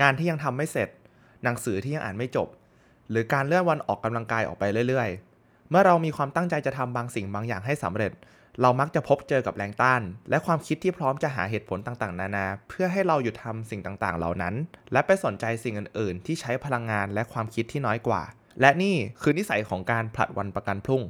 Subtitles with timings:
[0.00, 0.88] งานที่ยังทำไม่เสร็จ
[1.44, 2.48] หนังสือที่ยังอ่านไม่จบ
[3.10, 8.12] หรือการเลื่อนวันออกกำลังกายออกไปเรื่อยๆ เมื่อเรามีความตั้งใจจะทำบางสิ่งบางอย่างให้สำเร็จ
[8.62, 14.54] เรามักจะพบเจอกับแรงต้าน และความคิดที่พร้อมจะหาเหตุผลต่างๆ นานา เพื่อให้เราหยุดทำสิ่งต่างๆ เหล่านั้น
[14.92, 18.22] และไปสนใจสิ่งอื่นๆ ที่ใช้พลังงานและความคิดที่น้อยกว่า
[18.60, 21.02] และนี่คือนิสัยของการผลัดวันประกันพรุ่ง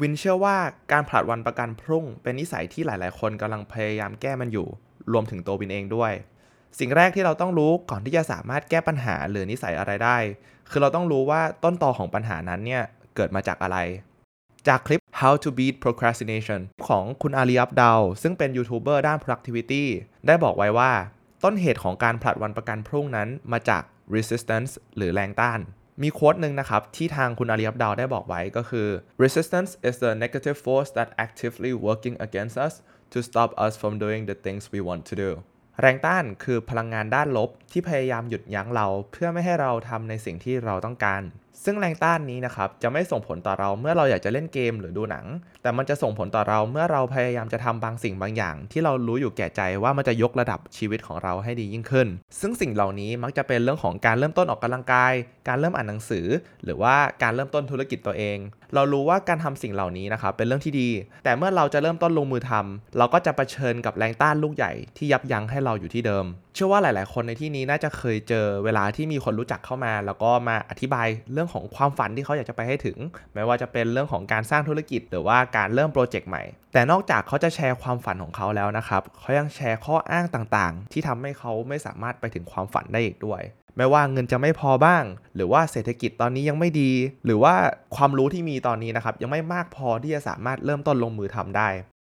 [0.00, 0.56] วินเชื่อว่า
[0.92, 4.66] การผลัดวันประกันพรุ่ง เป็นนิสัยที่หลาย ๆ คนกำลังพยายามแก้มันอยู่
[5.12, 6.12] รวมถึงตัววินเองด้วย
[6.78, 10.18] สิ่งแรกที่เราต้องรู้ก่อนที่จะสามารถแก้ปัญหาหรือนิสัยอะไรได้
[10.70, 12.82] คือเราต้องรู้ว่าต้นตอของปัญหานั้นเนี่ย
[13.14, 13.78] เกิดมาจากอะไร
[14.68, 19.84] จากคลิป How to Beat Procrastination ของคุณอาลีอับดาวซึ่งเป็นยูทูบเบอร์ด้าน productivity
[20.26, 20.92] ได้บอกไว้ว่า
[21.44, 23.82] ต้นเหตุของการผลัดวันประกันพรุ่งนั้นมาจาก
[24.14, 25.60] resistance หรือแรงต้าน
[26.02, 28.88] มีโค้ดหนึ่งนะครับ ที่ทางคุณอาลีอับดาวได้บอกไว้ก็คือ
[29.24, 32.74] resistance is the negative force that actively working against us
[33.12, 35.30] to stop us from doing the things we want to do
[35.82, 41.22] แรงต้านคือพลังงานด้านลบที่พยายามหยุดยั้งเราเพื่อไม่ให้เราทำในสิ่งที่เราต้องการ
[41.64, 45.26] ซึ่งแรงต้านนี้นะครับจะไม่ส่งผลต่อเราเมื่อเราอยากจะเล่นเกมหรือดูหนัง
[45.62, 52.08] แต่มันจะส่งผลต่อเราเมื่อเราพยายามจะทำบางสิ่งบางอย่าง ที่เรารู้อยู่แก่ใจว่ามันจะยกระดับชีวิตของเราให้ดียิ่งขึ้น
[52.40, 55.12] ซึ่งสิ่งเหล่านี้มักจะเป็นเรื่องของการเริ่มต้นออกกำลังกาย
[55.48, 56.26] การเริ่มอ่านหนังสือ
[56.64, 58.38] หรือว่าการเริ่มต้นธุรกิจตัวเอง
[58.74, 60.88] เรารู้ว่าการทำสิ่งเหล่านี้นะครับเป็นเรื่องที่ดี
[61.24, 72.98] แต่เมื่อเราจะเริ่มต้นลงมือทำเราก็จะเผชิญกับแรงต้านลูกใหญ่ที่ยับยั้งให้เราอยู่ที่เดิม เชื่อว่าหลาย ๆ คนในที่นี้น่าจะเคยเจอเวลาที่มีคนรู้จักเข้ามา แล้วก็มาอธิบายเรื่องของความฝันที่เขาอยากจะไปให้ถึง
[73.34, 83.42] ไม่ว่าจะเป็นเรื่องของการสร้างธุรกิจ หรือว่าการเริ่มโปรเจกต์ใหม่ แต่นอกจากเขาจะแชร์ความฝันของเขาแล้วนะครับเขายังแชร์ข้ออ้างต่างๆ ที่ทำให้เขาไม่สามารถไปถึงความฝันได้อีกด้วย
[83.76, 85.04] ไม่ว่าเงินจะไม่พอบ้าง
[85.34, 86.90] หรือว่าเศรษฐกิจตอนนี้ยังไม่ดี
[87.24, 87.54] หรือว่า
[87.96, 91.68] ความรู้ที่มีตอนนี้นะครับยังไม่มากพอที่จะสามารถเริ่มต้นลงมือทำได้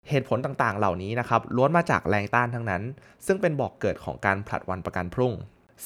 [0.09, 2.83] เหตุผลต่างๆ เหล่านี้นะครับล้วนมาจากแรงต้านทั้งนั้น
[3.27, 5.33] ซึ่งเป็นบอกเกิดของการผลัดวันประกันพรุ่ง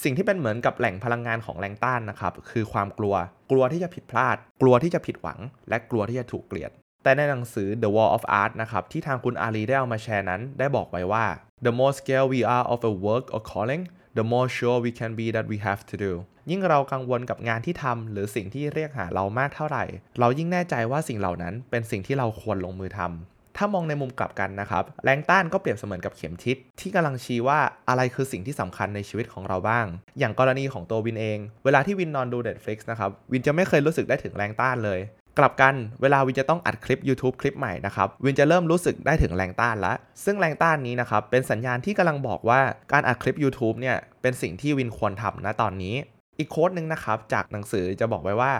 [0.03, 3.15] สิ่งที่เป็นเหมือนกับแหล่งพลังงานของแรงต้านนะครับ คือความกลัว
[3.51, 6.71] กลัวที่จะผิดพลาด กลัวที่จะผิดหวัง และกลัวที่จะถูกเกลียด
[7.03, 11.27] แต่ในหนังสือ The Wall of Art นะครับ ที่ทางคุณอาลีได้เอามาแชร์นั้น ได้บอกไว้ว่า
[11.67, 13.83] the more scared we are of a work or calling
[14.19, 16.13] the more sure we can be that we have to do
[16.51, 19.85] ยิ่งเรากังวลกับงานที่ทำหรือสิ่งที่เรียกหาเรามากเท่าไหร่
[20.21, 29.87] เรายิ่งแน่ใจว่าสิ่งเหล่านั้นเป็นสิ่งที่เราควรลงมือทำ ถ้ามองในมุมกลับกันนะครับแรงต้านก็เปรียบเสมือนกับเข็มทิศที่กำลังชี้ว่าอะไรคือสิ่งที่สำคัญในชีวิตของเราบ้าง
[30.19, 35.01] อย่างกรณีของตัววินเอง เวลาที่วินนอนดู Netflix นะครับวินจะไม่เคยรู้สึกได้ถึงแรงต้านเลย
[35.39, 42.61] กลับกันเวลาวินจะต้องอัดคลิป YouTube คลิปใหม่นะครับวินจะเริ่มรู้สึกได้ถึงแรงต้านล้วซึ่งแรงต้านนี้นะครับเป็นสัญญาณที่กำลังบอกว่า
[42.93, 45.95] การอัดคลิป YouTube เนี่ยเป็นสิ่งที่วินควรทำณตอนนี้
[46.39, 48.53] อีกโค้ดหนึ่งนะครับจากหนังสือจะบอกไว้ว่า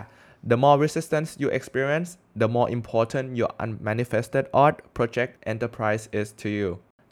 [0.51, 2.09] the more resistance you experience
[2.41, 6.69] the more important your unmanifested art project enterprise is to you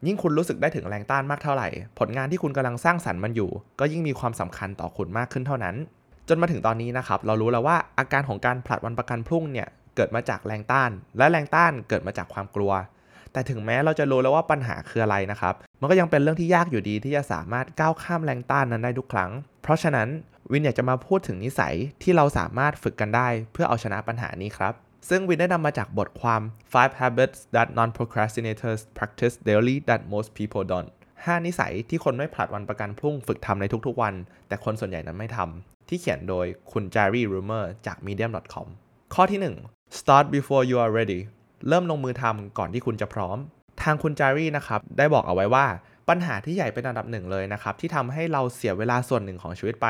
[0.07, 1.67] ยิ่งคุณรู้สึกได้ถึงแรงต้านมากเท่าไหร่
[1.99, 3.49] ผลงานที่คุณกำลังสร้างสรรค์มันอยู่
[3.79, 5.75] ก็ยิ่งมีความสำคัญต่อคุณมากขึ้นเท่านั้น
[6.29, 12.71] จนมาถึงตอนนี้นะครับ เรารู้แล้วว่าอาการของการผลัดวันประกันพรุ่งเนี่ย เกิดมาจากแรงต้าน และแรงต้านเกิดมาจากความกลัว
[13.33, 19.31] แต่ถึงแม้เราจะรู้แล้วว่าปัญหาคืออะไรนะครับ มันก็ยังเป็นเรื่องที่ยากอยู่ดีที่จะสามารถก้าวข้ามแรงต้านนั้นได้ทุกครั้ง
[19.63, 20.07] เพราะฉะนั้น
[20.51, 24.73] วินอยากจะมาพูดถึงนิสัยที่เราสามารถฝึกกันได้ เพื่อเอาชนะปัญหานี้ครับ
[25.09, 26.41] ซึ่งวินได้นำมาจากบทความ
[26.73, 34.13] five habits that non-procrastinators practice daily that most people don't 5 นิสัยที่คนไม่ผลัดวันประกันพรุ่งฝึกทำในทุกๆวัน
[34.47, 38.67] แต่คนส่วนใหญ่นั้นไม่ทำที่เขียนโดยคุณจารีรูเมอร์จาก medium.com
[39.13, 39.39] ข้อที่
[39.69, 41.21] 1 start before you are ready
[41.67, 43.37] เริ่มลงมือทำก่อนที่คุณจะพร้อม
[43.83, 45.65] ทางคุณจารีนะครับได้บอกเอาไว้ว่า
[46.09, 49.87] ปัญหาที่ใหญ่เป็นอันดับหนึ่งเลยนะครับ ที่ทำให้เราเสียเวลาส่วนหนึ่งของชีวิตไป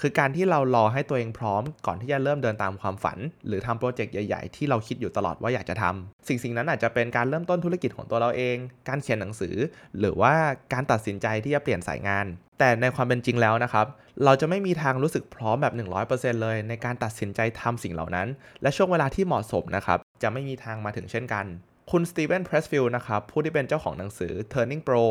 [0.00, 8.56] คือการที่เรารอให้ตัวเองพร้อม ก่อนที่จะเริ่มเดินตามความฝัน หรือทำโปรเจกต์ใหญ่ ๆ ที่เราคิดอยู่ตลอดว่าอยากจะทำสิ่งสิ่งนั้นอาจจะเป็นการเริ่มต้นธุรกิจของตัวเราเอง
[8.88, 9.54] การเขียนหนังสือ
[9.98, 10.34] หรือว่า
[10.72, 12.26] การตัดสินใจที่จะเปลี่ยนสายงาน
[12.58, 13.86] แต่ในความเป็นจริงแล้วนะครับ
[14.24, 15.74] เราจะไม่มีทางรู้สึกพร้อมแบบ
[16.06, 18.28] 100%เลย ในการตัดสินใจทำสิ่งเหล่านั้น
[18.62, 21.46] และช่วงเวลาที่เหมาะสมนะครับ จะไม่มีทางมาถึงเช่นกัน
[21.90, 25.04] คุณสตีเวนเพรสฟิลด์นะครับผู้ที่เป็นเจ้าของหนังสือ Turning Pro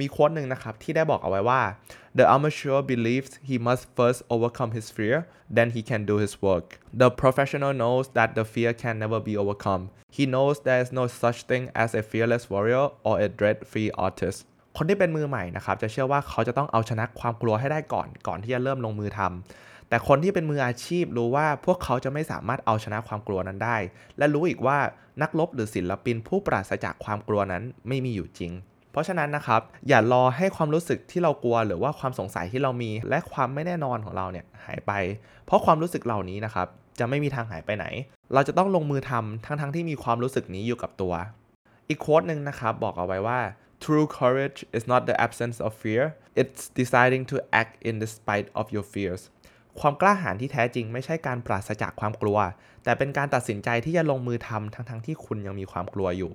[0.00, 1.62] มีโค้ดหนึ่งนะครับที่ได้บอกเอาไว้ว่า
[2.18, 5.16] The amateur believes he must first overcome his fear
[5.56, 6.66] then he can do his work
[7.00, 9.82] The professional knows that the fear can never be overcome
[10.16, 14.38] He knows there is no such thing as a fearless warrior or a dread-free artist
[14.76, 23.76] คนที่เป็นมือใหม่นะครับจะเชื่อว่าเขาจะต้องเอาชนะความกลัวให้ได้ก่อนก่อนที่จะเริ่มลงมือทำ แต่คนที่เป็นมืออาชีพรู้ว่าพวกเขาจะไม่สามารถเอาชนะความกลัวนั้นได้
[24.18, 24.78] และรู้อีกว่า
[25.22, 28.52] นักรบหรือศิลปินผู้ปราศจากความกลัวนั้นไม่มีอยู่จริง
[28.92, 34.92] เพราะฉะนั้นนะครับ อย่ารอให้ความรู้สึกที่เรากลัว หรือว่าความสงสัยที่เรามี และความไม่แน่นอนของเราเนี่ยหายไป
[35.46, 37.86] เพราะความรู้สึกเหล่านี้นะครับจะไม่มีทางหายไปไหน
[38.34, 41.14] เราจะต้องลงมือทำทั้งๆทที่มีความรู้สึกนี้อยู่กับตัว
[41.88, 43.40] อีก quote หนึ่งนะครับบอกเอาไว้ว่า
[43.82, 46.04] True courage is not the absence of fear
[46.40, 49.22] it's deciding to act in despite of your fears
[49.80, 52.38] ความกล้าหาญที่แท้จริง ไม่ใช่การปราศจากความกลัว
[52.84, 56.32] แต่เป็นการตัดสินใจที่จะลงมือทำทั้งๆที่คุณยังมีความกลัวอยู่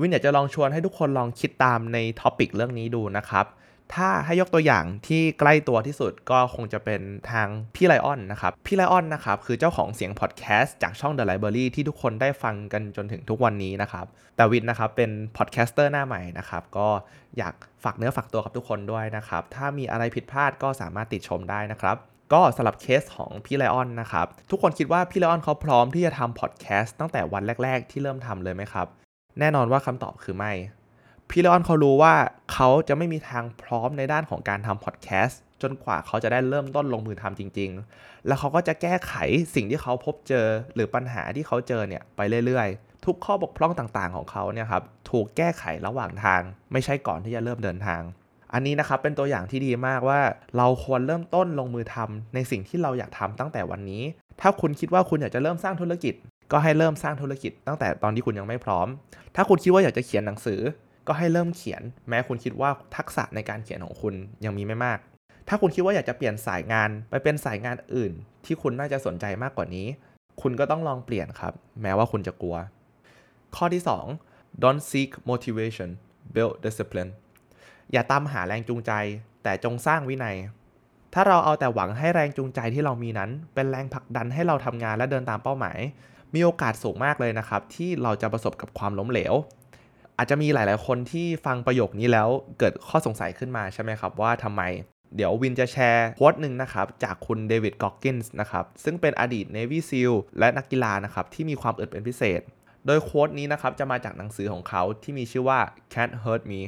[0.00, 3.46] วินอยากจะลองชวนให้ทุกคนลองคิดตามใน topic เรื่องนี้ดูนะครับ
[3.94, 7.00] ถ้าให้ยกตัวอย่างที่ใกล้ตัวที่สุดก็คงจะเป็น
[7.30, 14.06] ทางพี่ไลออนนะครับ พี่ไลออนนะครับคือเจ้าของเสียงพอดแคสต์จากช่อง The Library ที่ทุกคนได้ฟังกันจนถึงทุกวันนี้นะครับ
[14.36, 16.88] แต่วินนะครับเป็น podcaster หน้าใหม่นะครับ ก็
[17.38, 17.54] อยาก
[17.84, 21.96] ฝากเนื้อฝากตัวกับทุกคนด้วยนะครับ ถ้ามีอะไรผิดพลาดก็สามารถติดชมได้นะครับ
[22.32, 28.86] ก็สำหรับเคสของพี่ไลออนนะครับ ทุกคนคิดว่าพี่ไลออนเขาพร้อมที่จะทำพอดแคสต์ตั้งแต่วันแรก ๆ ที่เริ่มทำเลยไหมครับ
[29.40, 30.52] แน่นอนว่าคำตอบคือไม่
[31.30, 32.14] พี่ไลออนเขารู้ว่า
[32.52, 39.12] เขาจะไม่มีทางพร้อมในด้านของการทำพอดแคสต์จนกว่าเขาจะได้เริ่มต้นลงมือทำจริง ๆ แล้วเขาก็จะแก้ไข
[39.54, 46.40] สิ่งที่เขาพบเจอหรือปัญหาที่เขาเจอเนี่ยไปเรื่อยๆ ทุกข้อบกพร่องต่างๆของเขาเนี่ยครับถูกแก้ไขระหว่างทาง
[46.72, 48.02] ไม่ใช่ก่อนที่จะเริ่มเดินทาง
[48.52, 50.20] อันนี้นะครับเป็นตัวอย่างที่ดีมากว่า
[50.56, 54.02] เราควรเริ่มต้นลงมือทำในสิ่งที่เราอยากทำตั้งแต่วันนี้
[54.40, 56.14] ถ้าคุณคิดว่าคุณอยากจะเริ่มสร้างธุรกิจ
[56.52, 58.86] ก็ให้เริ่มสร้างธุรกิจตั้งแต่ตอนที่คุณยังไม่พร้อม
[59.36, 60.60] ถ้าคุณคิดว่าอยากจะเขียนหนังสือ
[61.08, 64.14] ก็ให้เริ่มเขียน แม้คุณคิดว่าทักษะในการเขียนของคุณ
[64.44, 64.98] ยังมีไม่มาก
[65.48, 68.12] ถ้าคุณคิดว่าอยากจะเปลี่ยนสายงานไปเป็นสายงานอื่น
[68.44, 69.86] ที่คุณน่าจะสนใจมากกว่านี้
[70.42, 71.52] คุณก็ต้องลองเปลี่ยนครับ
[71.82, 72.56] แม้ว่าคุณจะกลัว
[73.56, 73.82] ข้อที่
[74.22, 75.90] 2 don't seek motivation
[76.34, 77.10] build discipline
[77.92, 78.92] อย่าตามหาแรงจูงใจ
[79.42, 80.36] แต่จงสร้างวินัย
[81.14, 85.78] ถ้าเราเอาแต่หวังให้แรงจูงใจที่เรามีนั้น เป็นแรงผลักดันให้เราทำงานและเดินตามเป้าหมาย
[86.34, 89.34] มีโอกาสสูงมากเลยนะครับ ที่เราจะประสบกับความล้มเหลว
[90.18, 92.28] อาจจะมีหลาย ๆ คนที่ฟังประโยคนี้แล้ว
[92.58, 94.62] เกิดข้อสงสัยขึ้นมาใช่ไหมครับ ว่าทำไม
[95.16, 102.40] เดี๋ยววินจะแชร์โค้ดหนึ่งนะครับ จากคุณเดวิดกอกกินส์นะครับ ซึ่งเป็นอดีต Navy SEAL และนักกีฬานะครับ ที่มีความอึดเป็นพิเศษ
[102.86, 105.60] โดยโค้ดนี้นะครับ จะมาจากหนังสือของเขาที่มีชื่อว่า
[105.92, 106.60] Can't Hurt Me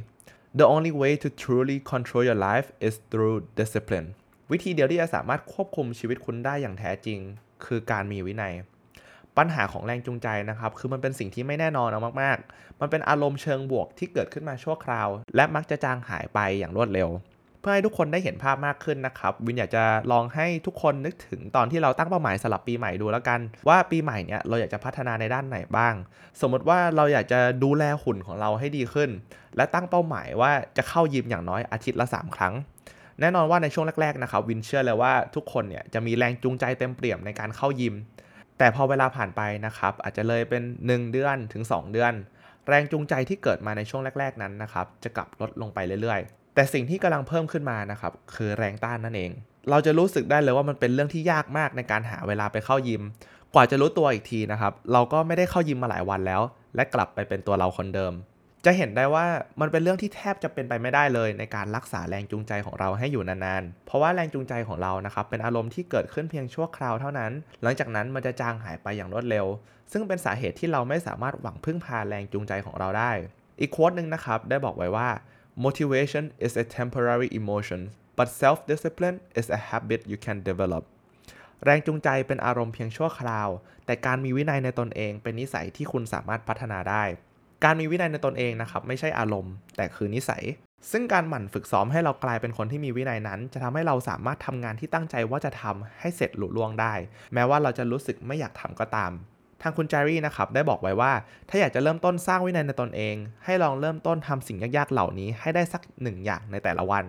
[0.58, 4.08] The only way to truly control your life is through discipline
[4.50, 7.19] วิธีเดียวที่จะสามารถควบคุมชีวิตคุณได้อย่างแท้จริง
[7.64, 8.55] คือการมีวินัย
[9.38, 17.11] ปัญหาของแรงจูงใจนะครับ คือมันเป็นสิ่งที่ไม่แน่นอนเอามากๆ มันเป็นอารมณ์เชิงบวกที่เกิดขึ้นมาชั่วคราว และมักจะจางหายไปอย่างรวดเร็ว
[17.61, 25.94] เพื่อให้ทุกคนได้เห็นภาพมากขึ้นนะครับ วินอยากจะลองให้ทุกคนนึกถึงตอนที่เราตั้งเป้าหมายสำหรับปีใหม่ดูแล้วกัน ว่าปีใหม่เนี่ยเราอยากจะพัฒนาในด้านไหนบ้าง
[26.41, 29.11] สมมติว่าเราอยากจะดูแลหุ่นของเราให้ดีขึ้น
[29.56, 32.55] และตั้งเป้าหมายว่าจะเข้ายิมอย่างน้อยอาทิตย์ละ 3 ครั้ง
[33.21, 37.94] แน่นอนว่าในช่วงแรกๆนะครับวินเชื่อเลยว่าทุกคนเนี่ยจะมีแรงจูงใจเต็มเปี่ยมในการเข้ายิม
[38.62, 42.12] แต่พอเวลาผ่านไปนะครับอาจจะเลยเป็น 1 เดือนถึง 2 เดือน
[42.69, 49.31] แรงจูงใจที่เกิดมาในช่วงแรก ๆนั้นนะครับจะกลับลดลงไปเรื่อยๆ แต่สิ่งที่กำลังเพิ่มขึ้นมานะครับคือแรงต้านนั่นเอง
[49.71, 53.03] เราจะรู้สึกได้เลยว่ามันเป็นเรื่องที่ยากมากในการหาเวลาไปเข้ายิม
[53.55, 56.43] กว่าจะรู้ตัวอีกทีนะครับเราก็ไม่ได้เข้ายิมมาหลายวันแล้ว
[56.75, 58.12] และกลับไปเป็นตัวเราคนเดิม
[58.67, 59.27] จะเห็นได้ว่า
[59.61, 69.47] มันเป็นเรื่องที่แทบจะเป็นไปไม่ได้เลย ในการรักษาแรงจูงใจของเราให้อยู่นานๆ เพราะว่าแรงจูงใจของเรานะครับเป็นอารมณ์ที่เกิดขึ้นเพียงชั่วคราวเท่านั้น หลังจากนั้นมันจะจางหายไปอย่างรวดเร็ว
[69.93, 73.12] ซึ่งเป็นสาเหตุที่เราไม่สามารถหวังพึ่งพาแรงจูงใจของเราได้
[73.61, 75.09] อีกโค้ดหนึ่งนะครับได้บอกไว้ว่า
[75.65, 77.81] motivation is a temporary emotion
[78.19, 80.83] but self-discipline is a habit you can develop
[81.65, 83.49] แรงจูงใจเป็นอารมณ์เพียงชั่วคราว
[83.87, 87.05] แต่การมีวินัยในตนเองเป็นนิสัยที่คุณสามารถพัฒนาได้
[87.65, 90.45] การมีวินัยในตนเองนะครับไม่ใช่อารมณ์ แต่คือนิสัย
[90.91, 96.95] ซึ่งการหมั่นฝึกซ้อมให้เรากลายเป็นคนที่มีวินัยนั้น จะทำให้เราสามารถทำงานที่ตั้งใจว่าจะทำให้เสร็จหลุล่วงได้
[97.35, 99.12] แม้ว่าเราจะรู้สึกไม่อยากทำก็ตาม
[99.62, 101.12] ทางคุณแจรี่นะครับได้บอกไว้ว่า
[101.49, 107.05] ถ้าอยากจะเริ่มต้นสร้างวินัยในตนเอง ให้ลองเริ่มต้นทำสิ่งยากๆเหล่านี้ให้ได้สักหนึ่งอย่างในแต่ละวัน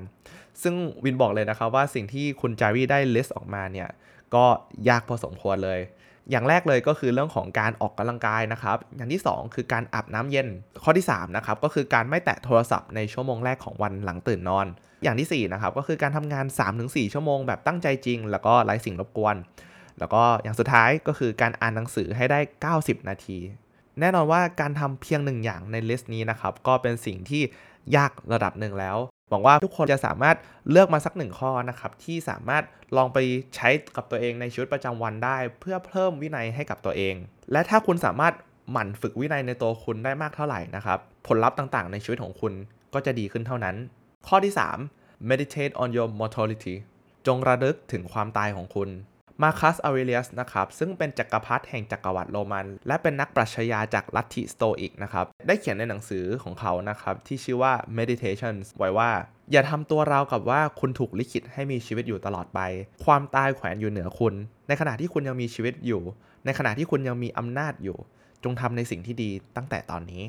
[0.62, 3.90] ซึ่งวินบอกเลยนะครับว่าสิ่งที่คุณแจรี่ได้ list ออกมาเนี่ย
[4.36, 4.46] ก็
[4.90, 5.80] ยากพอสมควรเลย
[6.32, 10.48] อย่างแรกเลยก็คือเรื่องของการออกกำลังกายนะครับ อย่างที่ 2 คือการอาบน้ำเย็น
[10.84, 14.68] ข้อที่3นะครับก็คือการไม่แตะโทรศัพท์ในชั่วโมงแรกของวันหลังตื่นนอน
[15.04, 16.46] อย่างที่4นะครับก็คือการทำงาน
[16.80, 19.36] 3-4 ชั่วโมงแบบตั้งใจจริง แล้วก็ไร้สิ่งรบกวน
[20.00, 22.40] แล้วก็อย่างสุดท้ายก็คือการอ่านหนังสือให้ได้
[22.78, 23.38] 90 นาที
[24.00, 27.42] แน่นอนว่าการทำเพียงหนึ่งอย่างในลิสต์นี้นะครับก็เป็นสิ่งที่
[27.96, 28.98] ยากระดับหนึ่งแล้ว
[29.32, 30.38] หวังว่าทุกคนจะสามารถ
[30.70, 32.64] เลือกมาสักหนึ่งข้อนะครับที่สามารถ
[32.98, 33.18] ลองไป
[33.56, 37.16] ใช้กับตัวเองในชีวิตประจำวันได้ เพื่อเพิ่มวินัยให้กับตัวเอง
[37.52, 38.34] และถ้าคุณสามารถ
[38.72, 42.54] หมั่นฝึกวินัยในตัวคุณได้มากเท่าไหร่นะครับผลลัพธ์ต่างๆ ในชีวิตของคุณ
[42.94, 43.76] ก็จะดีขึ้นเท่านั้น
[44.28, 44.54] ข้อที่
[44.92, 46.76] 3 meditate on your mortality
[47.28, 48.90] จงระลึกถึงความตายของคุณ
[49.42, 59.12] มาคัสอเวเลียสนะครับซึ่งเป็นจักรพรรดิแห่งจักรวรรดิโรมัน และเป็นนักปรัชญาจากลัทธิสโตอิกนะครับได้เขียนในหนังสือของเขานะครับที่ชื่อว่า Meditations ไว้ว่า
[59.52, 62.60] อย่าทำตัวราวกับว่าคุณถูกลิขิตให้มีชีวิตอยู่ตลอดไป
[63.06, 64.34] ความตายแขวนอยู่เหนือคุณ
[64.68, 66.02] ในขณะที่คุณยังมีชีวิตอยู่
[66.46, 67.98] ในขณะที่คุณยังมีอำนาจอยู่
[68.44, 70.24] จงทำในสิ่งที่ดีตั้งแต่ตอนนี้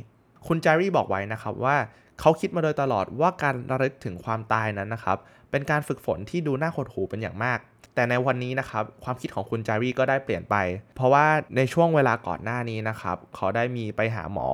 [0.46, 1.76] คุณจารีบอกไว้นะครับว่า
[2.20, 5.18] เขาคิดมาโดยตลอดว่าการระลึกถึงความตายนั้นนะครับ
[5.50, 7.58] เป็นการฝึกฝนที่ดูน่าหดหู่เป็นอย่างมาก
[7.94, 10.56] แต่ในวันนี้นะครับความคิดของคุณจารีก็ได้เปลี่ยนไป
[10.96, 14.48] เพราะว่าในช่วงเวลาก่อนหน้านี้นะครับเขาได้มีไปหาหมอ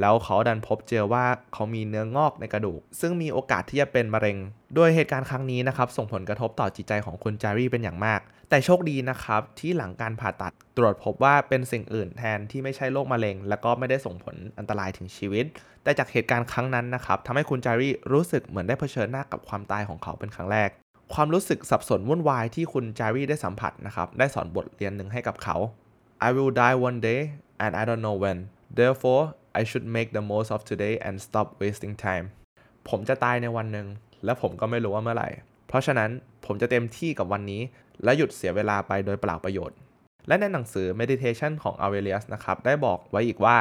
[0.00, 4.36] แล้วเขาดันพบเจอว่าเขามีเนื้องอกในกระดูก ซึ่งมีโอกาสที่จะเป็นมะเร็ง
[4.74, 15.44] โดยเหตุการณ์ครั้งนี้นะครับส่งผลกระทบต่อจิตใจของคุณจารีเป็นอย่างมาก แต่โชคดีนะครับที่หลังการผ่าตัดตรวจพบว่าเป็นสิ่งอื่นแทนที่ไม่ใช่โรคมะเร็ง และก็ไม่ได้ส่งผลอันตรายถึงชีวิต
[15.82, 20.70] แต่จากเหตุการณ์ครั้งนั้นนะครับทำให้คุณจารีรู้สึกเหมือนได้เผชิญหน้ากับความตายของเขาเป็นครั้งแรก
[21.14, 25.56] ความรู้สึกสับสนวุ่นวายที่คุณจารีได้สัมผัสนะครับได้สอนบทเรียนหนึ่งให้กับเขา
[26.26, 27.20] I will die one day
[27.64, 28.38] and I don't know when
[28.78, 29.22] therefore
[29.60, 32.26] I should make the most of today and stop wasting time
[32.88, 33.86] ผมจะตายในวันหนึ่ง
[34.24, 35.28] และผมก็ไม่รู้ว่าเมื่อไหร่
[35.68, 36.10] เพราะฉะนั้น
[36.46, 37.62] ผมจะเต็มที่กับวันนี้
[38.04, 39.76] และหยุดเสียเวลาไปโดยเปล่าประโยชน์
[40.28, 43.58] และในหนังสือ Meditation ของ Aurelius นะครับ ได้บอกไว้อีกว่า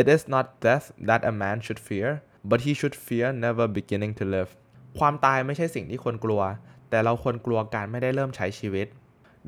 [0.00, 2.08] It is not death that a man should fear
[2.50, 4.50] but he should fear never beginning to live
[4.98, 6.42] ความตายไม่ใช่สิ่งที่ควรกลัว
[6.90, 8.86] แต่เราควรกลัวการไม่ได้เริ่มใช้ชีวิต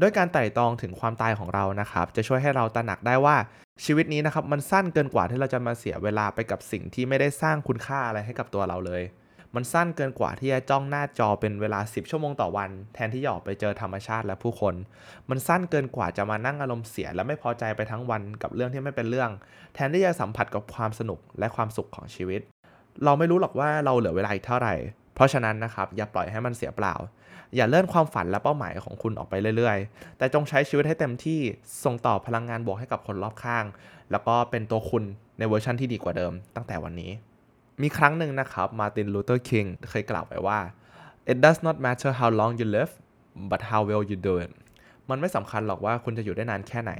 [0.00, 3.37] ด้วยการไต่ตองถึงความตายของเรานะครับ จะช่วยให้เราตระหนักได้ว่า
[3.85, 9.02] ชีวิตนี้นะครับมันสั้นเกินกว่าที่เราจะมาเสียเวลาไปกับสิ่งที่ไม่ได้สร้างคุณค่าอะไรให้กับตัวเราเลย
[9.54, 14.75] มันสั้นเกินกว่าที่จะจ้องหน้าจอเป็นเวลา 10 ชั่วโมงต่อวัน แทนที่จะออกไปเจอธรรมชาติและผู้คน
[15.30, 19.30] มันสั้นเกินกว่าจะมานั่งอารมณ์เสีย และไม่พอใจไปทั้งวันกับเรื่องที่ไม่เป็นเรื่อง
[19.75, 22.40] แทนที่จะสัมผัสกับความสนุกและความสุขของชีวิต
[23.04, 24.75] เราไม่รู้หรอกว่าเราเหลือเวลาอีกเท่าไหร่
[25.14, 26.94] เพราะฉะนั้นนะครับอย่าปล่อยให้มันเสียเปล่า
[27.57, 31.40] อย่าเลื่อนความฝันและเป้าหมายของคุณออกไปเรื่อยๆ แต่จงใช้ชีวิตให้เต็มที่
[31.85, 33.64] ส่งต่อพลังงานบวกให้กับคนรอบข้าง
[34.11, 35.04] แล้วก็เป็นตัวคุณ
[35.38, 37.12] ในเวอร์ชันที่ดีกว่าเดิม ตั้งแต่วันนี้
[37.83, 40.61] มีครั้งหนึ่งนะครับมาร์ตินลูเทอร์คิงเคยกล่าวไว้ว่า
[41.33, 42.92] it does not matter how long you live
[43.50, 44.52] but how well you do it
[45.11, 46.92] มันไม่สำคัญหรอกว่าคุณจะอยู่ได้นานแค่ไหน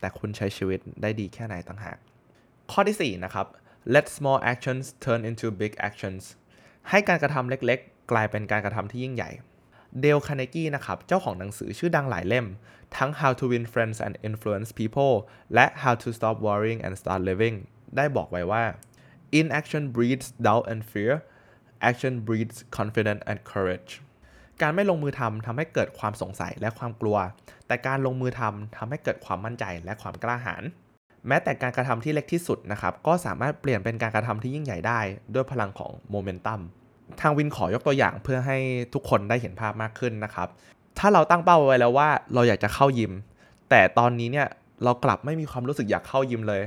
[0.00, 1.98] แต่คุณใช้ชีวิตได้ดีแค่ไหนต่างหาก
[2.72, 3.46] ข้อที่ 4 นะครับ
[3.94, 6.22] let small actions turn into big actions
[6.90, 9.30] ให้การกระทำเล็กๆ กลายเป็นการกระทำที่ยิ่งใหญ่
[10.00, 12.46] เดลคาเนกี้นะครับเจ้าของหนังสือชื่อดังหลายเล่ม
[12.96, 15.14] ทั้ง How to Win Friends and Influence People
[15.54, 17.56] และ How to Stop Worrying and Start Living
[17.96, 18.64] ได้บอกไว้ว่า
[19.40, 21.14] inaction breeds doubt and fear
[21.90, 23.90] action breeds confidence and courage
[24.62, 27.18] การไม่ลงมือทำทำให้เกิดความสงสัยและความกลัว
[27.66, 30.62] แต่การลงมือทำทำให้เกิดความมั่นใจและความกล้าหาญ
[31.26, 35.00] แม้แต่การกระทำที่เล็กที่สุดนะครับก็สามารถเปลี่ยนเป็นการกระทำที่ยิ่งใหญ่ได้
[35.34, 36.60] ด้วยพลังของโมเมนตัม
[37.20, 38.58] ทางวินขอยกตัวอย่างเพื่อให้
[38.94, 40.48] ทุกคนได้เห็นภาพมากขึ้นนะครับ
[40.98, 43.12] ถ้าเราตั้งเป้าไว้แล้วว่าเราอยากจะเข้ายิม
[43.70, 44.48] แต่ตอนนี้เนี่ย
[44.84, 46.62] เรากลับไม่มีความรู้สึกอยากเข้ายิมเลย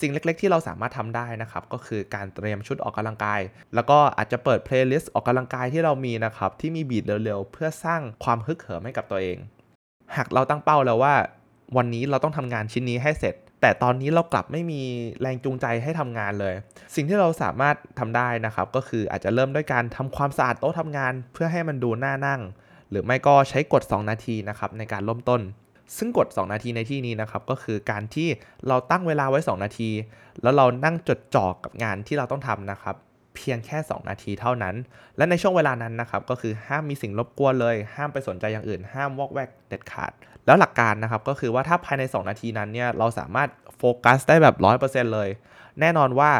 [0.00, 3.40] สิ่งเล็กๆ ที่เราสามารถทำได้นะครับ ก็คือการเตรียมชุดออกกำลังกาย
[3.74, 9.38] แล้วก็อาจจะเปิด playlist ออกกำลังกายที่เรามีนะครับ ที่มี beat เร็วๆ เพื่อสร้างความฮึกเหิมให้กับตัวเอง
[10.16, 11.14] หากเราตั้งเป้าแล้วว่า
[11.76, 14.80] วันนี้เราต้องทำงานชิ้นนี้ให้เสร็จ แต่ตอนนี้เรากลับไม่มี
[15.20, 16.54] แรงจูงใจให้ทำงานเลย
[16.94, 22.40] สิ่งที่เราสามารถทำได้นะครับ ก็คืออาจจะเริ่มด้วยการทำความสะอาดโต๊ะทำงาน เพื่อให้มันดูน่านั่ง
[22.90, 25.40] หรือไม่ก็ใช้กด2นาทีนะครับในการเริ่มต้น
[25.96, 28.28] ซึ่งกด2นาทีในที่นี้นะครับ ก็คือการที่
[28.68, 29.90] เราตั้งเวลาไว้ 2 นาที
[30.42, 32.96] แล้วเรานั่งจดจ่อกับงานที่เราต้องทำนะครับ
[33.36, 34.74] เพียงแค่ 2 นาทีเท่านั้น
[35.16, 40.12] และในช่วงเวลานั้นนะครับ ก็คือห้ามมีสิ่งรบกวนเลย ห้ามไปสนใจอย่างอื่น ห้ามวอกแวกเด็ดขาด
[40.46, 43.48] แล้วหลักการนะครับก็คือว่าถ้าภายใน 2 นาทีนั้นเนี่ยเราสามารถ
[43.78, 45.28] โฟกัสได้แบบ 100%เลย
[45.80, 46.30] แน่นอนว่า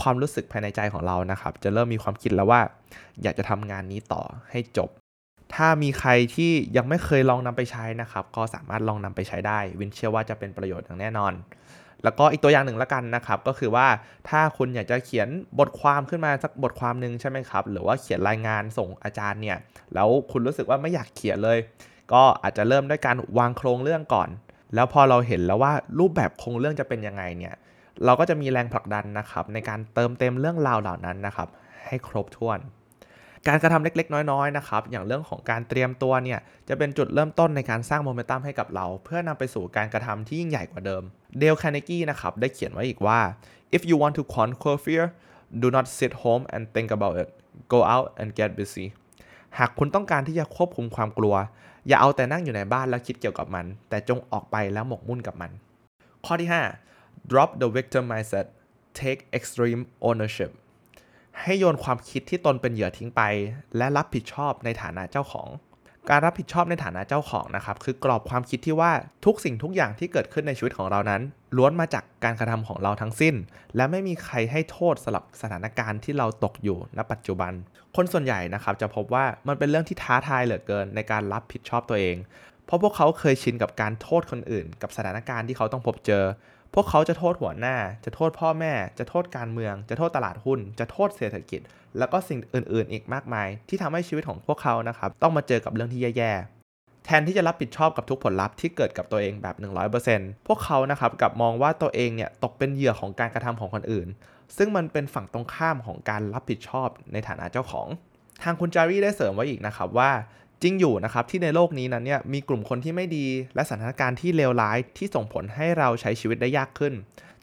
[0.00, 2.60] ความรู้สึกภายในใจของเรานะครับ จะเริ่มมีความคิดแล้วว่า
[3.22, 4.90] อยากจะทำงานนี้ต่อให้จบ
[5.54, 11.32] ถ้ามีใครที่ยังไม่เคยลองนำไปใช้นะครับ ก็สามารถลองนำไปใช้ได้ วินเชื่อว่าจะเป็นประโยชน์อย่างแน่นอน
[12.04, 13.86] แล้วก็อีกตัวอย่างหนึ่งละกันนะครับ ก็คือว่า
[14.28, 19.58] ถ้าคุณอยากจะเขียนบทความขึ้นมาสักบทความหนึ่งใช่ไหมครับ หรือว่าเขียนรายงานส่งอาจารย์เนี่ย
[19.94, 21.58] แล้วคุณรู้สึกว่าไม่อยากเขียนเลย
[22.12, 24.28] ก็อาจจะเริ่มด้วยการวางโครงเรื่องก่อน
[24.74, 27.54] แล้วพอเราเห็นแล้วว่ารูปแบบโครงเรื่องจะเป็นยังไงเนี่ย
[28.04, 31.48] เราก็จะมีแรงผลักดันนะครับ ในการเติมเต็มเรื่องราวเหล่านั้นนะครับ
[31.86, 32.58] ให้ครบถ้วน
[33.48, 41.02] การกระทำเล็กๆ น้อยๆนะครับ อย่างเรื่องของการเตรียมตัวเนี่ยจะเป็นจุดเริ่มต้นในการสร้างโมเมนตัมให้กับเรา เพื่อนำไปสู่การกระทำที่ยิ่งใหญ่กว่าเดิม
[41.38, 43.20] เดลคาร์เนกี้นะครับได้เขียนไว้อีกว่า
[43.76, 45.04] if you want to conquer fear
[45.62, 47.28] do not sit home and think about it
[47.72, 48.86] go out and get busy
[49.58, 51.34] หากคุณต้องการที่จะควบคุมความกลัว
[51.88, 55.50] อย่าเอาแต่นั่งอยู่ในบ้านแล้วคิดเกี่ยวกับมัน แต่จงออกไปแล้วหมกมุ่นกับมัน
[56.24, 56.50] ข้อที่
[56.88, 58.46] 5 drop the victim mindset
[59.00, 60.50] take extreme ownership
[61.40, 63.22] ให้โยนความคิดที่ตนเป็นเหยื่อทิ้งไป
[63.76, 65.48] และรับผิดชอบในฐานะเจ้าของ
[66.10, 68.92] การรับผิดชอบในฐานะเจ้าของนะครับคือกรอบความคิดที่ว่า
[69.24, 71.22] ทุกสิ่งทุกอย่างที่เกิดขึ้นในชีวิตของเรานั้น
[71.56, 73.34] ล้วนมาจากการกระทำของเราทั้งสิ้น
[73.76, 77.52] และไม่มีใครให้โทษสำหรับสถานการณ์ที่เราตกอยู่ณปัจจุบัน
[77.96, 82.16] คนส่วนใหญ่นะครับจะพบว่ามันเป็นเรื่องที่ท้าทายเหลือเกินในการรับผิดชอบตัวเอง
[82.66, 86.24] เพราะพวกเขาเคยชินกับการโทษคนอื่น กับสถานการณ์ที่เขาต้องพบเจอ
[86.78, 91.60] พวกเขาจะโทษหัวหน้า จะโทษพ่อแม่ จะโทษการเมือง จะโทษตลาดหุ้น จะโทษเศรษฐกิจ
[91.98, 99.56] แล้วก็สิ่งอื่น ๆ อีกมากมาย ที่ทำให้ชีวิตของพวกเขานะครับต้องมาเจอกับเรื่องที่แย่ๆ แทนที่จะรับผิดชอบกับทุกผลลัพธ์ที่เกิดกับตัวเองแบบ
[100.02, 104.08] 100%พวกเขานะครับกับมองว่าตัวเองเนี่ยตกเป็นเหยื่อของการกระทำของคนอื่น
[104.56, 107.88] ซึ่งมันเป็นฝั่งตรงข้ามของการรับผิดชอบในฐานะเจ้าของ
[108.42, 110.10] ทางคุณจารีได้เสริมไว้อีกนะครับว่า
[110.62, 116.94] จริงอยู่นะครับที่ในโลกนี้นั้นเนี่ยมีกลุ่มคนที่ไม่ดีและสถานการณ์ที่เลวร้ายที่ส่งผลให้เราใช้ชีวิตได้ยากขึ้น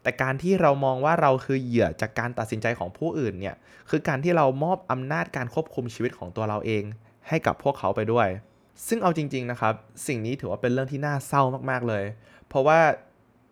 [0.02, 3.56] แต่การที่เรามองว่าเราคือเหยื่อจากการตัดสินใจของผู้อื่นเนี่ย
[3.90, 6.84] คือการที่เรามอบอำนาจการควบคุมชีวิตของตัวเราเอง
[7.28, 8.28] ให้กับพวกเขาไปด้วย
[8.88, 9.74] ซึ่งเอาจริง ๆนะครับ
[10.08, 12.04] สิ่งนี้ถือว่าเป็นเรื่องที่น่าเศร้ามากๆเลย
[12.48, 12.80] เพราะว่า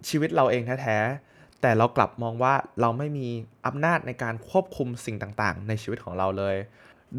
[0.10, 3.28] ชีวิตเราเองแท้ๆแต่เรากลับมองว่าเราไม่มี
[3.68, 6.56] อำนาจในการควบคุมสิ่งต่างๆ ในชีวิตของเราเลย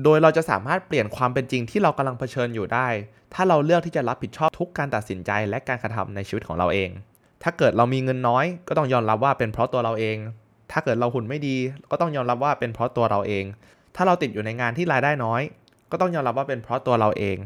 [0.04, 2.88] โดยเราจะสามารถเปลี่ยนความเป็นจริงที่เรากำลังเผชิญอยู่ได้
[3.34, 6.90] ถ้าเราเลือกที่จะรับผิดชอบทุกการตัดสินใจและการกระทำในชีวิตของเราเอง
[7.42, 10.16] ถ้าเกิดเรามีเงินน้อย ก็ต้องยอมรับว่าเป็นเพราะตัวเราเอง
[10.72, 11.56] ถ้าเกิดเราหุ่นไม่ดี
[11.90, 13.44] ก็ต้องยอมรับว่าเป็นเพราะตัวเราเอง
[13.96, 15.42] ถ้าเราติดอยู่ในงานที่รายได้น้อย
[15.90, 17.36] ก็ต้องยอมรับว่าเป็นเพราะตัวเราเอง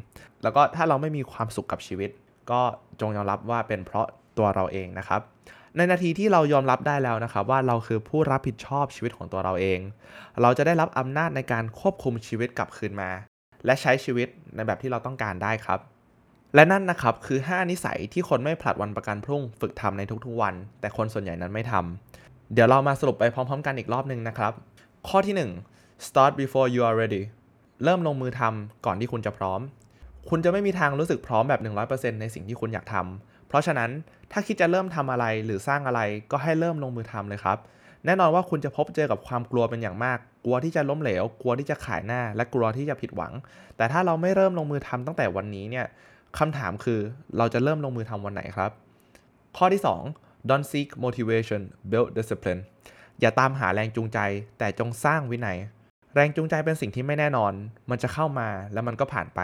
[0.43, 2.11] แล้วก็ถ้าเราไม่มีความสุขกับชีวิต
[2.51, 2.61] ก็
[3.01, 4.07] จงยอมรับว่าเป็นเพราะ
[4.39, 5.21] ตัวเราเองนะครับ
[5.77, 9.81] ในนาทีที่เรายอมรับได้แล้วนะครับ ว่าเราคือผู้รับผิดชอบชีวิตของตัวเราเอง
[10.43, 13.11] เราจะได้รับอำนาจในการควบคุมชีวิตกลับคืนมา
[13.65, 15.81] และใช้ชีวิตในแบบที่เราต้องการได้ครับ
[16.55, 24.53] และนั่นนะครับคือ 5 นิสัยที่คนไม่ผลัดวันประกันพรุ่ง ฝึกทำในทุกๆวัน แต่คนส่วนใหญ่นั้นไม่ทำเดี๋ยวเรามาสรุปไปพร้อมๆ กันอีกรอบหนึ่งนะครับ
[25.09, 27.23] ข้อที่ 1 start before you are ready
[27.85, 29.61] เริ่มลงมือทำก่อนที่คุณจะพร้อม
[30.31, 33.91] คุณจะไม่มีทางรู้สึกพร้อมแบบ 100%ในสิ่งที่คุณอยากทำเพราะฉะนั้น
[34.33, 37.59] ถ้าคิดจะเริ่มทำอะไรหรือสร้างอะไรก็ให้เริ่มลงมือทำเลยครับ
[38.05, 43.33] แน่นอนว่าคุณจะพบเจอกับความกลัวเป็นอย่างมาก กลัวที่จะล้มเหลว กลัวที่จะขายหน้า และกลัวที่จะผิดหวัง
[43.77, 45.87] แต่ถ้าเราไม่เริ่มลงมือทำตั้งแต่วันนี้เนี่ย
[46.39, 47.01] คำถามคือ
[47.39, 48.71] เราจะเริ่มลงมือทำวันไหนครับ
[49.57, 49.83] ข้อที่
[50.15, 52.61] 2 don't seek motivation build discipline
[53.21, 54.19] อย่าตามหาแรงจูงใจ
[54.59, 55.59] แต่จงสร้างวินัย
[56.15, 57.53] แรงจูงใจเป็นสิ่งที่ไม่แน่นอน
[57.91, 59.41] มันจะเข้ามาแล้วมันก็ผ่านไป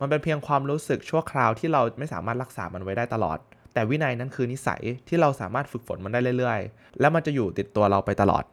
[0.00, 3.38] มันเป็นเพียงความรู้สึกชั่วคราวที่เราไม่สามารถรักษามันไว้ได้ตลอด
[3.72, 8.44] แต่วินัยนั้นคือนิสัยที่เราสามารถฝึกฝนมันได้เรื่อยๆ และมันจะอยู่ติดตัวเราไปตลอด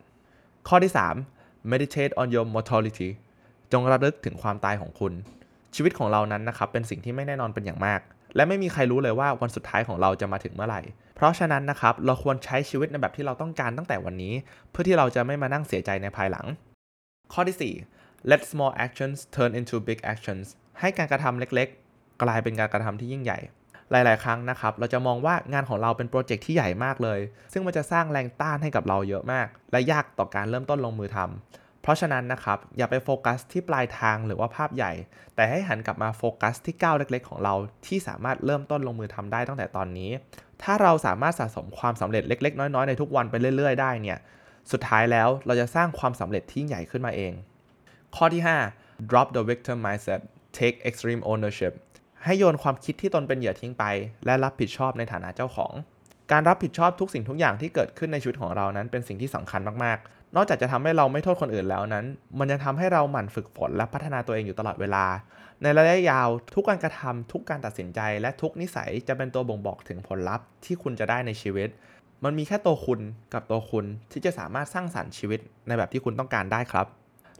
[0.67, 0.91] ข้อที่
[1.31, 3.09] 3 meditate on your mortality
[3.71, 5.13] จงระลึกถึงความตายของคุณ
[5.75, 8.01] ชีวิตของเรานั้นนะครับเป็นสิ่งที่ไม่แน่นอนเป็นอย่างมาก
[8.35, 10.81] และไม่มีใครรู้เลยว่าวันสุดท้ายของเราจะมาถึงเมื่อไหร่
[11.15, 14.33] เพราะฉะนั้นนะครับเราควรใช้ชีวิตในแบบที่เราต้องการตั้งแต่วันนี้
[14.71, 16.45] เพื่อที่เราจะไม่มานั่งเสียใจในภายหลัง
[17.33, 20.45] ข้อที่ 4 let small actions turn into big actions
[20.79, 23.39] ให้การกระทำเล็กๆ กลายเป็นการกระทำที่ยิ่งใหญ่
[23.91, 27.19] หลาย ๆ ครั้งนะครับ เราจะมองว่างานของเราเป็นโปรเจกต์ที่ใหญ่มากเลย
[27.53, 34.91] ซึ่งมันจะสร้างแรงต้านให้กับเราเยอะมาก และยากต่อการเริ่มต้นลงมือทำเพราะฉะนั้นนะครับ อย่าไปโฟกัสที่ปลายทางหรือว่าภาพใหญ่
[35.35, 37.53] แต่ให้หันกลับมาโฟกัสที่ก้าวเล็ก ๆ ของเรา
[37.87, 40.11] ที่สามารถเริ่มต้นลงมือทำได้ตั้งแต่ตอนนี้
[40.63, 44.19] ถ้าเราสามารถสะสมความสำเร็จเล็ก ๆ น้อย ๆ ในทุกวันไปเรื่อย ๆ ได้เนี่ย
[44.71, 47.33] สุดท้ายแล้วเราจะสร้างความสำเร็จที่ใหญ่ขึ้นมาเอง
[48.15, 48.41] ข้อที่
[48.75, 50.21] 5 drop the victim mindset
[50.57, 51.73] take extreme ownership
[52.23, 53.83] ให้โยนความคิดที่ตนเป็นเหยื่อทิ้งไป
[54.25, 55.71] และรับผิดชอบในฐานะเจ้าของ
[56.31, 62.05] การรับผิดชอบทุกสิ่งทุกอย่างที่เกิดขึ้นในชีวิตของเรานั้นเป็นสิ่งที่สำคัญมากๆ นอกจากจะทำให้เราไม่โทษคนอื่นแล้วนั้น
[62.39, 65.05] มันยังทำให้เราหมั่นฝึกฝนและพัฒนาตัวเองอยู่ตลอดเวลา
[65.61, 71.69] ในระยะยาวทุกการกระทำทุกการตัดสินใจ และทุกนิสัยจะเป็นตัวบ่งบอกถึงผลลัพธ์ที่คุณจะได้ในชีวิต
[72.23, 72.99] มันมีแค่ตัวคุณ
[73.33, 76.87] กับตัวคุณที่จะสามารถสร้างสรรค์ชีวิตในแบบที่คุณต้องการได้ครับ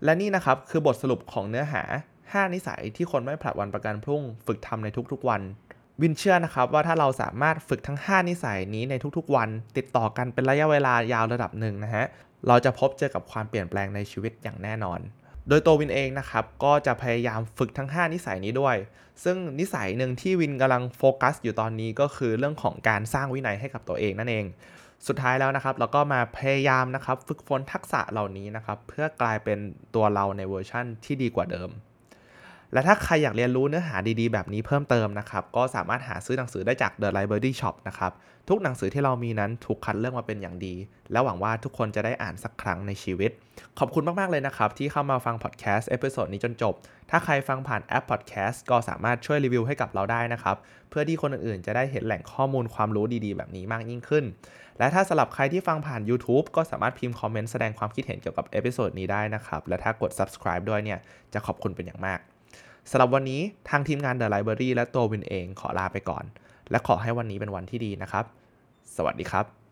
[0.03, 1.83] และนี่นะครับคือบทสรุปของเนื้อหา
[2.31, 5.41] 5 นิสัยที่คนไม่ผลัดวันประกันพรุ่ง ฝึกทำในทุกๆวัน
[6.01, 12.05] วินเชื่อนะครับว่าถ้าเราสามารถฝึกทั้ง 5 นิสัยนี้ในทุกๆวัน ติดต่อกันเป็นระยะเวลายาวระดับหนึ่งนะฮะ
[12.47, 14.99] เราจะพบเจอกับความเปลี่ยนแปลงในชีวิตอย่างแน่นอน
[15.47, 18.75] โดยตัววินเองนะครับก็จะพยายามฝึกทั้ง 5 นิสัยนี้ด้วย
[19.23, 24.45] ซึ่งนิสัยหนึ่งที่วินกำลังโฟกัส อยู่ตอนนี้ก็คือเรื่องของการสร้างวินัยให้กับตัวเองนั่นเอง
[25.07, 29.59] สุดท้ายแล้วนะครับเราก็มาพยายามนะครับ ฝึกฝนทักษะเหล่านี้นะครับ เพื่อกลายเป็น
[29.95, 31.69] ตัวเราในเวอร์ชั่นที่ดีกว่าเดิม
[32.73, 38.11] และถ้าใครอยากเรียนรู้เนื้อหาดีๆ แบบนี้เพิ่มเติมนะครับ ก็สามารถหาซื้อหนังสือได้จาก The Library Shop นะครับ
[38.49, 40.75] ทุกหนังสือที่เรามีนั้นถูกคัดเลือกมาเป็นอย่างดี
[41.11, 43.31] และหวังว่าทุกคนจะได้อ่านสักครั้งในชีวิต
[43.79, 46.73] ขอบคุณมาก ๆ เลยนะครับ ที่เข้ามาฟังพอดแคสต์ episode นี้จนจบ
[47.09, 50.57] ถ้าใครฟังผ่านแอปพอดแคสต์ก็สามารถช่วยรีวิวให้กับเราได้นะครับ
[50.89, 54.23] เพื่อที่คนอื่นๆ จะได้เห็นแหล่งข้อมูลความรู้ดีๆ แบบนี้มากยิ่งขึ้น
[54.79, 60.99] และถ้าสำหรับใครที่ฟังผ่าน YouTube ก็สามารถพิมพ์คอมเมนต์แสดงความคิดเห็นเกี่ยวกับ episode นี้ได้นะครับ และถ้ากด subscribe ด้วยเนี่ย
[61.33, 62.19] จะขอบคุณเป็นอย่างมาก
[62.89, 66.23] สำหรับวันนี้ทางทีมงาน The Library และตัววินเองขอลาไปก่อน
[66.71, 68.25] และขอให้วันนี้เป็นวันที่ดีนะครับ
[68.95, 69.62] สวัสดีครับ